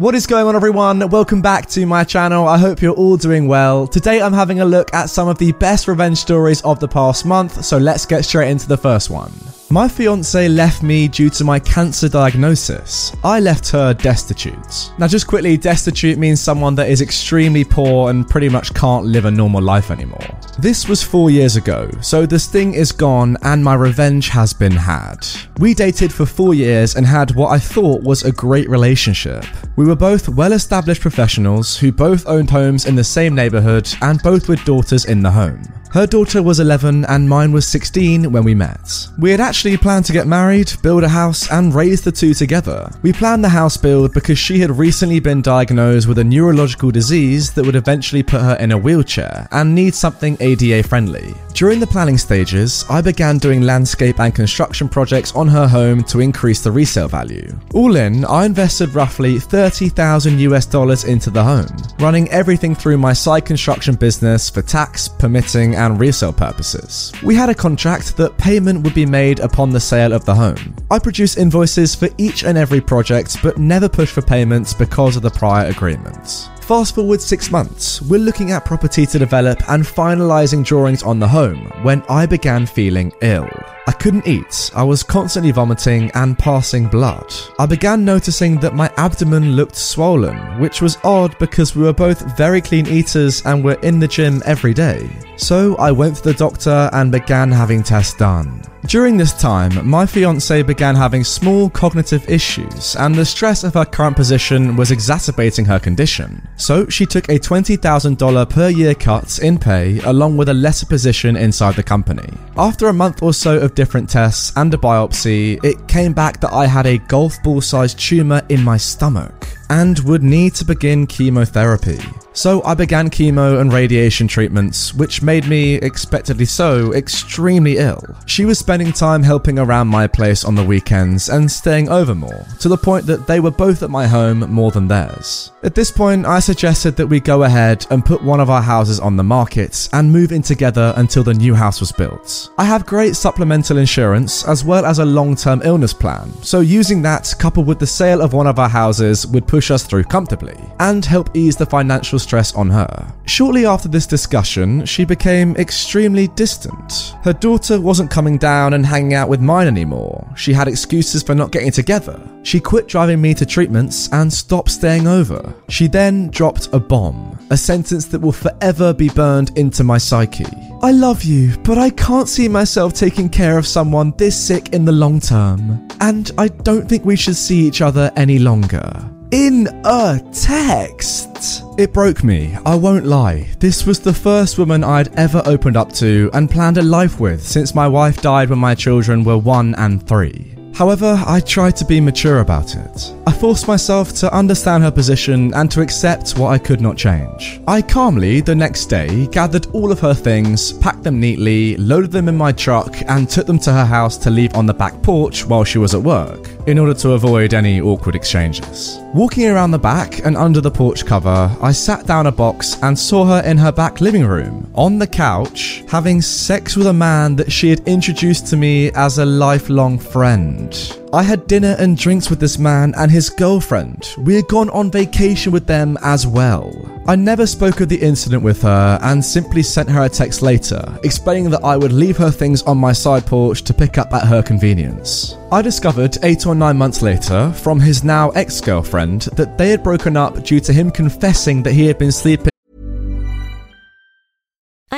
[0.00, 1.06] What is going on everyone?
[1.10, 2.48] Welcome back to my channel.
[2.48, 3.86] I hope you're all doing well.
[3.86, 7.26] Today I'm having a look at some of the best revenge stories of the past
[7.26, 9.30] month, so let's get straight into the first one.
[9.72, 13.14] My fiance left me due to my cancer diagnosis.
[13.22, 14.90] I left her destitute.
[14.98, 19.26] Now, just quickly, destitute means someone that is extremely poor and pretty much can't live
[19.26, 20.26] a normal life anymore.
[20.58, 24.72] This was four years ago, so the sting is gone and my revenge has been
[24.72, 25.24] had.
[25.60, 29.44] We dated for four years and had what I thought was a great relationship.
[29.76, 34.20] We were both well established professionals who both owned homes in the same neighborhood and
[34.20, 35.62] both with daughters in the home.
[35.92, 39.08] Her daughter was 11 and mine was 16 when we met.
[39.18, 42.88] We had actually planned to get married, build a house, and raise the two together.
[43.02, 47.52] We planned the house build because she had recently been diagnosed with a neurological disease
[47.54, 51.34] that would eventually put her in a wheelchair and need something ADA friendly.
[51.54, 56.20] During the planning stages, I began doing landscape and construction projects on her home to
[56.20, 57.52] increase the resale value.
[57.74, 63.12] All in, I invested roughly 30,000 US dollars into the home, running everything through my
[63.12, 67.12] side construction business for tax, permitting, and resale purposes.
[67.22, 70.76] We had a contract that payment would be made upon the sale of the home.
[70.90, 75.22] I produce invoices for each and every project, but never push for payments because of
[75.22, 76.48] the prior agreements.
[76.70, 81.26] Fast forward six months, we're looking at property to develop and finalising drawings on the
[81.26, 83.50] home when I began feeling ill.
[83.88, 87.34] I couldn't eat, I was constantly vomiting and passing blood.
[87.58, 92.36] I began noticing that my abdomen looked swollen, which was odd because we were both
[92.36, 95.10] very clean eaters and were in the gym every day.
[95.38, 98.62] So I went to the doctor and began having tests done.
[98.86, 103.84] During this time, my fiance began having small cognitive issues, and the stress of her
[103.84, 106.46] current position was exacerbating her condition.
[106.56, 111.36] So she took a $20,000 per year cut in pay along with a lesser position
[111.36, 112.32] inside the company.
[112.56, 116.52] After a month or so of different tests and a biopsy, it came back that
[116.52, 121.06] I had a golf ball sized tumour in my stomach and would need to begin
[121.06, 121.98] chemotherapy.
[122.32, 128.02] So I began chemo and radiation treatments, which made me, expectedly so, extremely ill.
[128.26, 132.46] She was spending time helping around my place on the weekends and staying over more,
[132.60, 135.50] to the point that they were both at my home more than theirs.
[135.62, 139.00] At this point, I suggested that we go ahead and put one of our houses
[139.00, 142.50] on the market and move in together until the new house was built.
[142.56, 147.02] I have great supplemental insurance as well as a long term illness plan, so using
[147.02, 150.56] that coupled with the sale of one of our houses would push us through comfortably
[150.78, 153.12] and help ease the financial stress on her.
[153.26, 157.16] Shortly after this discussion, she became extremely distant.
[157.24, 160.24] Her daughter wasn't coming down and hanging out with mine anymore.
[160.36, 162.20] She had excuses for not getting together.
[162.44, 165.54] She quit driving me to treatments and stopped staying over.
[165.68, 170.46] She then dropped a bomb, a sentence that will forever be burned into my psyche.
[170.82, 174.84] I love you, but I can't see myself taking care of someone this sick in
[174.84, 175.86] the long term.
[176.00, 181.64] And I don't think we should see each other any longer in a text.
[181.78, 183.48] It broke me, I won't lie.
[183.58, 187.42] This was the first woman I'd ever opened up to and planned a life with
[187.46, 190.54] since my wife died when my children were one and three.
[190.74, 193.14] However, I tried to be mature about it.
[193.30, 197.60] I forced myself to understand her position and to accept what I could not change.
[197.68, 202.28] I calmly, the next day, gathered all of her things, packed them neatly, loaded them
[202.28, 205.46] in my truck, and took them to her house to leave on the back porch
[205.46, 208.98] while she was at work, in order to avoid any awkward exchanges.
[209.14, 212.98] Walking around the back and under the porch cover, I sat down a box and
[212.98, 217.36] saw her in her back living room, on the couch, having sex with a man
[217.36, 220.99] that she had introduced to me as a lifelong friend.
[221.12, 224.14] I had dinner and drinks with this man and his girlfriend.
[224.18, 226.72] We had gone on vacation with them as well.
[227.08, 230.80] I never spoke of the incident with her and simply sent her a text later,
[231.02, 234.28] explaining that I would leave her things on my side porch to pick up at
[234.28, 235.36] her convenience.
[235.50, 239.82] I discovered eight or nine months later from his now ex girlfriend that they had
[239.82, 242.49] broken up due to him confessing that he had been sleeping.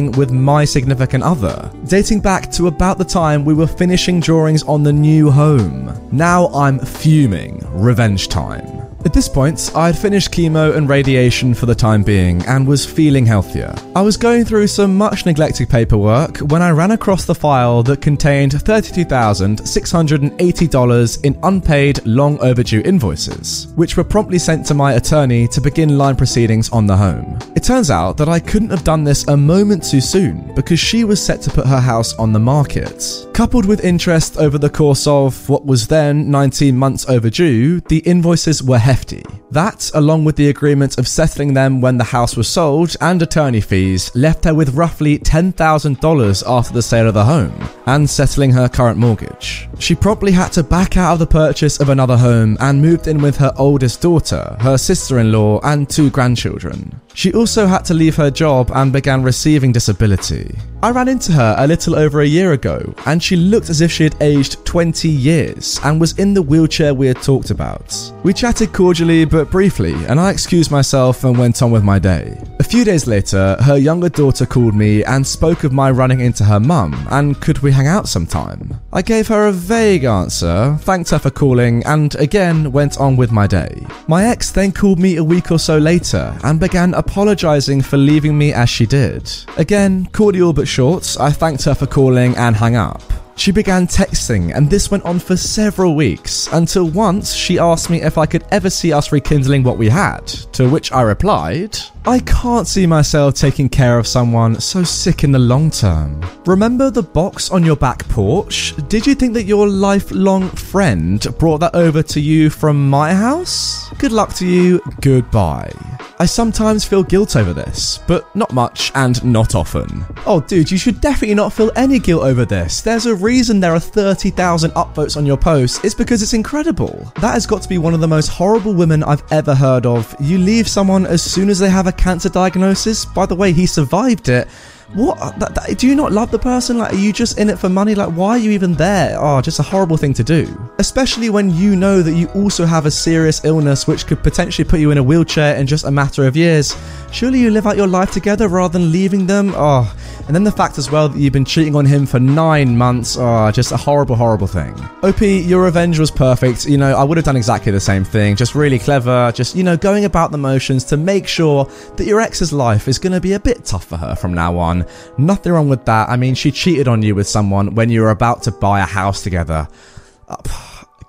[0.00, 4.82] With my significant other, dating back to about the time we were finishing drawings on
[4.82, 6.08] the new home.
[6.10, 7.62] Now I'm fuming.
[7.72, 8.91] Revenge time.
[9.04, 12.86] At this point, I had finished chemo and radiation for the time being and was
[12.86, 13.74] feeling healthier.
[13.96, 18.00] I was going through some much neglected paperwork when I ran across the file that
[18.00, 25.60] contained $32,680 in unpaid, long overdue invoices, which were promptly sent to my attorney to
[25.60, 27.40] begin line proceedings on the home.
[27.56, 31.02] It turns out that I couldn't have done this a moment too soon because she
[31.02, 33.26] was set to put her house on the market.
[33.34, 38.62] Coupled with interest over the course of what was then 19 months overdue, the invoices
[38.62, 39.24] were hefty.
[39.50, 43.60] That, along with the agreement of settling them when the house was sold and attorney
[43.60, 47.54] fees, left her with roughly $10,000 after the sale of the home
[47.86, 49.68] and settling her current mortgage.
[49.78, 53.20] She promptly had to back out of the purchase of another home and moved in
[53.20, 57.00] with her oldest daughter, her sister in law, and two grandchildren.
[57.14, 60.56] She also had to leave her job and began receiving disability.
[60.82, 63.92] I ran into her a little over a year ago, and she looked as if
[63.92, 67.94] she had aged 20 years and was in the wheelchair we had talked about.
[68.24, 72.36] We chatted cordially but briefly, and I excused myself and went on with my day.
[72.58, 76.44] A few days later, her younger daughter called me and spoke of my running into
[76.44, 78.80] her mum, and could we hang out sometime?
[78.94, 83.32] I gave her a vague answer, thanked her for calling, and again went on with
[83.32, 83.86] my day.
[84.06, 88.36] My ex then called me a week or so later and began apologising for leaving
[88.36, 89.32] me as she did.
[89.56, 93.02] Again, cordial but short, I thanked her for calling and hung up.
[93.36, 98.02] She began texting, and this went on for several weeks until once she asked me
[98.02, 100.26] if I could ever see us rekindling what we had.
[100.52, 105.32] To which I replied, I can't see myself taking care of someone so sick in
[105.32, 106.20] the long term.
[106.46, 108.74] Remember the box on your back porch?
[108.88, 113.88] Did you think that your lifelong friend brought that over to you from my house?
[113.98, 115.72] Good luck to you, goodbye.
[116.22, 120.04] I sometimes feel guilt over this, but not much and not often.
[120.24, 122.80] Oh, dude, you should definitely not feel any guilt over this.
[122.80, 125.84] There's a reason there are 30,000 upvotes on your post.
[125.84, 127.10] It's because it's incredible.
[127.16, 130.14] That has got to be one of the most horrible women I've ever heard of.
[130.20, 133.04] You leave someone as soon as they have a cancer diagnosis.
[133.04, 134.46] By the way, he survived it.
[134.94, 135.18] What?
[135.20, 136.78] Uh, that, that, do you not love the person?
[136.78, 137.94] Like, are you just in it for money?
[137.94, 139.16] Like, why are you even there?
[139.18, 140.46] Oh, just a horrible thing to do.
[140.78, 144.80] Especially when you know that you also have a serious illness which could potentially put
[144.80, 146.76] you in a wheelchair in just a matter of years.
[147.10, 149.52] Surely you live out your life together rather than leaving them?
[149.54, 149.94] Oh,
[150.26, 153.16] and then the fact as well that you've been cheating on him for nine months.
[153.18, 154.72] Oh, just a horrible, horrible thing.
[155.02, 156.64] OP, your revenge was perfect.
[156.66, 158.36] You know, I would have done exactly the same thing.
[158.36, 159.32] Just really clever.
[159.34, 161.64] Just, you know, going about the motions to make sure
[161.96, 164.56] that your ex's life is going to be a bit tough for her from now
[164.56, 164.81] on.
[165.18, 166.08] Nothing wrong with that.
[166.08, 168.86] I mean, she cheated on you with someone when you were about to buy a
[168.86, 169.68] house together.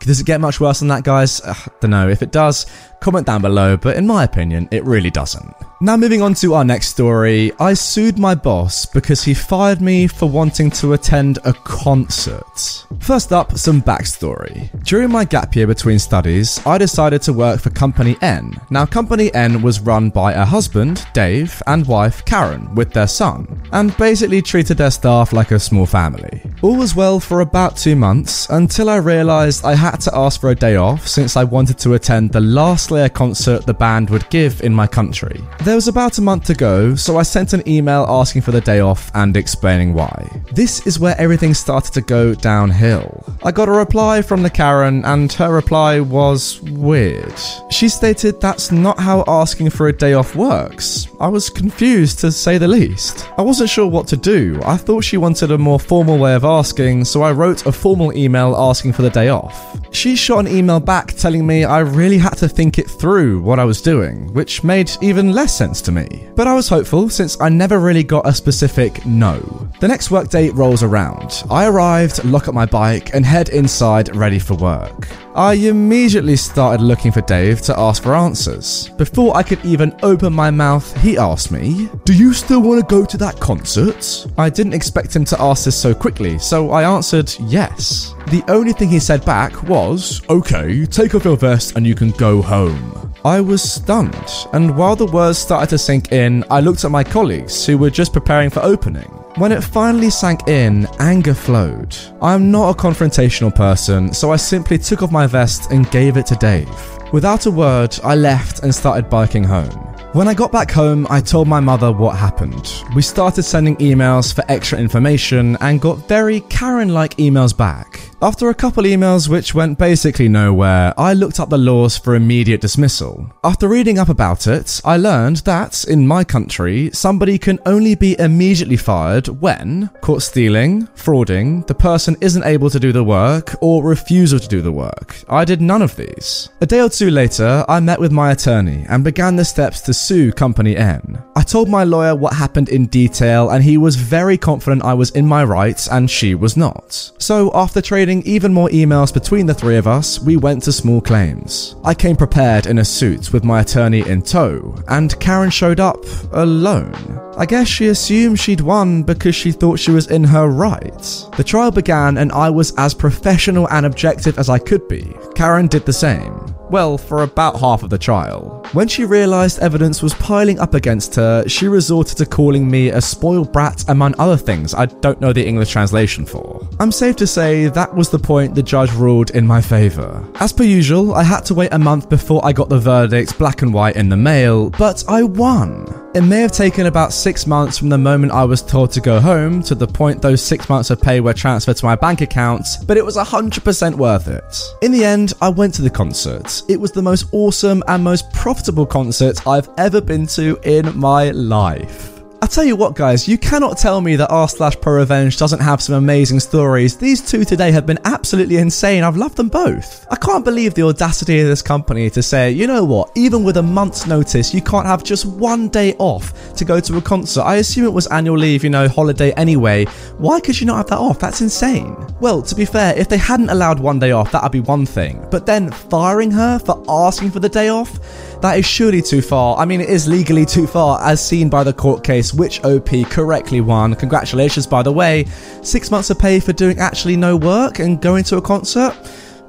[0.00, 1.40] Does it get much worse than that, guys?
[1.40, 2.08] Uh, don't know.
[2.08, 2.66] If it does,
[3.02, 5.54] comment down below, but in my opinion, it really doesn't.
[5.82, 10.06] Now, moving on to our next story, I sued my boss because he fired me
[10.06, 12.86] for wanting to attend a concert.
[13.00, 14.70] First up, some backstory.
[14.84, 18.60] During my gap year between studies, I decided to work for Company N.
[18.70, 23.60] Now, Company N was run by a husband, Dave, and wife, Karen, with their son,
[23.72, 26.42] and basically treated their staff like a small family.
[26.62, 30.50] All was well for about two months until I realised I had to ask for
[30.50, 34.28] a day off since I wanted to attend the last Slayer concert the band would
[34.28, 35.40] give in my country.
[35.60, 38.60] There was about a month to go, so I sent an email asking for the
[38.60, 40.28] day off and explaining why.
[40.52, 43.24] This is where everything started to go downhill.
[43.44, 47.32] I got a reply from the Karen, and her reply was weird.
[47.70, 51.08] She stated that's not how asking for a day off works.
[51.18, 53.26] I was confused to say the least.
[53.38, 54.60] I wasn't sure what to do.
[54.66, 58.14] I thought she wanted a more formal way of asking, so I wrote a formal
[58.14, 59.78] email asking for the day off.
[59.92, 63.58] She shot an email back telling me I really had to think it through what
[63.58, 66.28] I was doing, which made even less sense to me.
[66.34, 69.38] But I was hopeful since I never really got a specific no.
[69.80, 71.44] The next workday rolls around.
[71.50, 75.08] I arrived, lock up my bike, and head inside ready for work.
[75.34, 78.90] I immediately started looking for Dave to ask for answers.
[78.98, 82.94] Before I could even open my mouth, he asked me, Do you still want to
[82.94, 84.26] go to that concert?
[84.36, 88.14] I didn't expect him to ask this so quickly, so I answered yes.
[88.28, 92.10] The only thing he said back was, Okay, take off your vest and you can
[92.12, 93.11] go home.
[93.24, 94.16] I was stunned,
[94.52, 97.88] and while the words started to sink in, I looked at my colleagues who were
[97.88, 99.08] just preparing for opening.
[99.36, 101.96] When it finally sank in, anger flowed.
[102.20, 106.16] I am not a confrontational person, so I simply took off my vest and gave
[106.16, 106.68] it to Dave.
[107.12, 109.70] Without a word, I left and started biking home.
[110.14, 112.82] When I got back home, I told my mother what happened.
[112.94, 118.11] We started sending emails for extra information and got very Karen like emails back.
[118.22, 122.60] After a couple emails which went basically nowhere, I looked up the laws for immediate
[122.60, 123.28] dismissal.
[123.42, 128.16] After reading up about it, I learned that, in my country, somebody can only be
[128.20, 133.82] immediately fired when caught stealing, frauding, the person isn't able to do the work, or
[133.82, 135.16] refusal to do the work.
[135.28, 136.48] I did none of these.
[136.60, 139.92] A day or two later, I met with my attorney and began the steps to
[139.92, 141.20] sue Company N.
[141.34, 145.10] I told my lawyer what happened in detail, and he was very confident I was
[145.10, 147.10] in my rights and she was not.
[147.18, 151.00] So, after trading even more emails between the three of us, we went to small
[151.00, 151.76] claims.
[151.82, 156.04] I came prepared in a suit with my attorney in tow, and Karen showed up
[156.32, 157.18] alone.
[157.38, 161.26] I guess she assumed she'd won because she thought she was in her right.
[161.36, 165.14] The trial began, and I was as professional and objective as I could be.
[165.34, 166.41] Karen did the same.
[166.72, 168.66] Well, for about half of the trial.
[168.72, 173.00] When she realised evidence was piling up against her, she resorted to calling me a
[173.02, 176.66] spoiled brat among other things I don't know the English translation for.
[176.80, 180.26] I'm safe to say that was the point the judge ruled in my favour.
[180.36, 183.60] As per usual, I had to wait a month before I got the verdict black
[183.60, 186.01] and white in the mail, but I won.
[186.14, 189.18] It may have taken about six months from the moment I was told to go
[189.18, 192.66] home to the point those six months of pay were transferred to my bank account,
[192.86, 194.62] but it was 100% worth it.
[194.82, 196.64] In the end, I went to the concert.
[196.68, 201.30] It was the most awesome and most profitable concert I've ever been to in my
[201.30, 202.11] life.
[202.42, 205.60] I tell you what, guys, you cannot tell me that r slash pro revenge doesn't
[205.60, 206.96] have some amazing stories.
[206.96, 209.04] These two today have been absolutely insane.
[209.04, 210.04] I've loved them both.
[210.10, 213.58] I can't believe the audacity of this company to say, you know what, even with
[213.58, 217.42] a month's notice, you can't have just one day off to go to a concert.
[217.42, 219.84] I assume it was annual leave, you know, holiday anyway.
[220.18, 221.20] Why could you not have that off?
[221.20, 221.94] That's insane.
[222.18, 225.24] Well, to be fair, if they hadn't allowed one day off, that'd be one thing.
[225.30, 228.00] But then firing her for asking for the day off?
[228.42, 229.56] That is surely too far.
[229.56, 232.90] I mean, it is legally too far, as seen by the court case, which OP
[233.08, 233.94] correctly won.
[233.94, 235.26] Congratulations, by the way.
[235.62, 238.96] Six months of pay for doing actually no work and going to a concert?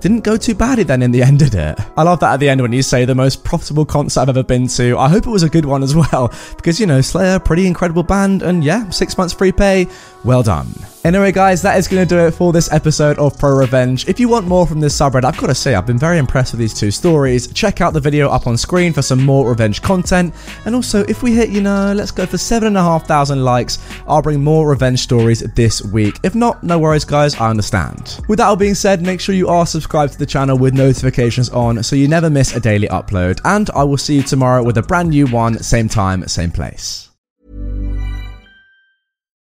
[0.00, 1.78] didn't go too badly then in the end, did it?
[1.96, 4.42] I love that at the end when you say the most profitable concert I've ever
[4.42, 4.98] been to.
[4.98, 8.02] I hope it was a good one as well, because you know, Slayer, pretty incredible
[8.02, 9.86] band, and yeah, six months free pay,
[10.24, 10.66] well done.
[11.04, 14.08] Anyway, guys, that is going to do it for this episode of Pro Revenge.
[14.08, 16.54] If you want more from this subreddit, I've got to say, I've been very impressed
[16.54, 17.46] with these two stories.
[17.48, 20.34] Check out the video up on screen for some more revenge content.
[20.64, 23.78] And also, if we hit, you know, let's go for 7,500 likes,
[24.08, 26.18] I'll bring more revenge stories this week.
[26.22, 28.20] If not, no worries, guys, I understand.
[28.26, 31.50] With that all being said, make sure you are subscribed to the channel with notifications
[31.50, 33.42] on so you never miss a daily upload.
[33.44, 37.13] And I will see you tomorrow with a brand new one, same time, same place.